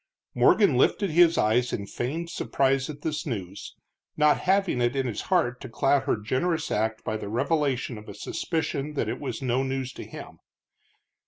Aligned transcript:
Morgan 0.33 0.77
lifted 0.77 1.11
his 1.11 1.37
eyes 1.37 1.71
in 1.71 1.85
feigned 1.85 2.31
surprise 2.31 2.89
at 2.89 3.03
this 3.03 3.23
news, 3.23 3.75
not 4.17 4.39
having 4.39 4.81
it 4.81 4.95
in 4.95 5.05
his 5.05 5.21
heart 5.29 5.61
to 5.61 5.69
cloud 5.69 6.05
her 6.05 6.17
generous 6.17 6.71
act 6.71 7.03
by 7.03 7.15
the 7.17 7.29
revelation 7.29 7.99
of 7.99 8.09
a 8.09 8.15
suspicion 8.15 8.95
that 8.95 9.07
it 9.07 9.19
was 9.19 9.43
no 9.43 9.61
news 9.61 9.93
to 9.93 10.03
him. 10.03 10.39